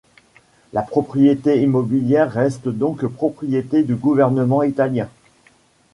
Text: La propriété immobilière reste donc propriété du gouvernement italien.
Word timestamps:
La 0.73 0.81
propriété 0.81 1.61
immobilière 1.61 2.31
reste 2.31 2.67
donc 2.69 3.05
propriété 3.05 3.83
du 3.83 3.93
gouvernement 3.93 4.63
italien. 4.63 5.07